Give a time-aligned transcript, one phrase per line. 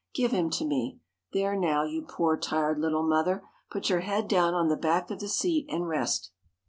[0.15, 0.99] Give him to me!
[1.31, 1.83] There, now!
[1.83, 5.67] you poor, tired little mother, put your head down on the back of the seat,
[5.69, 6.31] and rest!"